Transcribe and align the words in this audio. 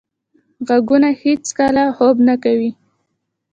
غوږونه 0.67 1.09
هیڅکله 1.23 1.83
خوب 1.95 2.15
نه 2.27 2.35
کوي. 2.43 2.69